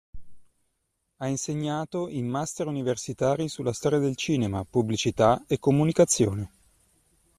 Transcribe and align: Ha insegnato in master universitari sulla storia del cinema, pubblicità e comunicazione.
Ha 1.17 1.27
insegnato 1.27 2.09
in 2.09 2.25
master 2.25 2.65
universitari 2.65 3.47
sulla 3.49 3.71
storia 3.71 3.99
del 3.99 4.15
cinema, 4.15 4.65
pubblicità 4.65 5.43
e 5.47 5.59
comunicazione. 5.59 6.51